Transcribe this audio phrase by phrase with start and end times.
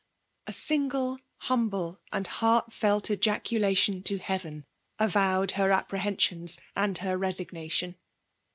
[0.47, 4.65] A single humble and heart* Celt cjaeulation to Heaven
[4.97, 7.93] avowed her afqpre* heasions and her resigBatioa.